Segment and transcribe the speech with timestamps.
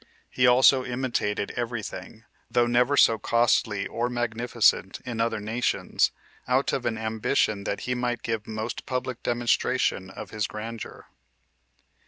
[0.31, 6.09] He also imitated every thing, though never so costly or magnificent, in other nations,
[6.47, 11.05] out of an ambition that he might give most public demonstration of his grandeur.